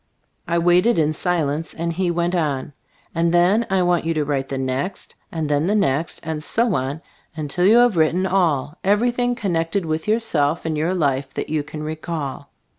I 0.47 0.57
waited 0.57 0.97
in 0.97 1.13
silence 1.13 1.75
and 1.75 1.93
he 1.93 2.09
went 2.09 2.33
on: 2.33 2.73
"And 3.13 3.31
then 3.31 3.67
I 3.69 3.83
want 3.83 4.03
you 4.03 4.15
to 4.15 4.25
write 4.25 4.49
the 4.49 4.57
next, 4.57 5.13
and 5.31 5.47
then 5.47 5.67
the 5.67 5.75
next, 5.75 6.25
and 6.25 6.43
so 6.43 6.73
on, 6.73 7.03
until 7.35 7.67
you 7.67 7.77
have 7.77 7.97
written 7.97 8.25
all— 8.25 8.79
everything 8.93 9.35
connected 9.35 9.85
with 9.85 10.07
yourself 10.07 10.65
and 10.65 10.75
your 10.75 10.95
life 10.95 11.35
that 11.35 11.49
you 11.49 11.61
can 11.61 11.83
recall. 11.83 12.49